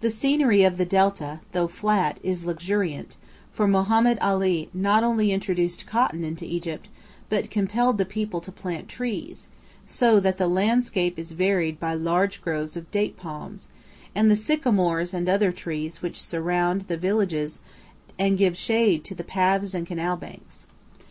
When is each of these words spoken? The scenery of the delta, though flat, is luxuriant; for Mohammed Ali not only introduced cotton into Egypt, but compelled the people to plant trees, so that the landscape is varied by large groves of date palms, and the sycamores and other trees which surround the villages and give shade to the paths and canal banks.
The 0.00 0.08
scenery 0.08 0.62
of 0.64 0.78
the 0.78 0.86
delta, 0.86 1.40
though 1.52 1.66
flat, 1.66 2.18
is 2.22 2.46
luxuriant; 2.46 3.18
for 3.52 3.68
Mohammed 3.68 4.16
Ali 4.22 4.70
not 4.72 5.04
only 5.04 5.32
introduced 5.32 5.84
cotton 5.84 6.24
into 6.24 6.46
Egypt, 6.46 6.88
but 7.28 7.50
compelled 7.50 7.98
the 7.98 8.06
people 8.06 8.40
to 8.40 8.50
plant 8.50 8.88
trees, 8.88 9.48
so 9.86 10.18
that 10.18 10.38
the 10.38 10.48
landscape 10.48 11.18
is 11.18 11.32
varied 11.32 11.78
by 11.78 11.92
large 11.92 12.40
groves 12.40 12.74
of 12.74 12.90
date 12.90 13.18
palms, 13.18 13.68
and 14.14 14.30
the 14.30 14.34
sycamores 14.34 15.12
and 15.12 15.28
other 15.28 15.52
trees 15.52 16.00
which 16.00 16.18
surround 16.22 16.88
the 16.88 16.96
villages 16.96 17.60
and 18.18 18.38
give 18.38 18.56
shade 18.56 19.04
to 19.04 19.14
the 19.14 19.22
paths 19.24 19.74
and 19.74 19.86
canal 19.86 20.16
banks. 20.16 20.64